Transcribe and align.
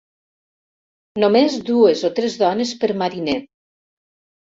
Només 1.23 1.57
dues 1.67 2.01
o 2.09 2.11
tres 2.21 2.37
dones 2.45 2.71
per 2.85 2.89
mariner. 3.03 3.37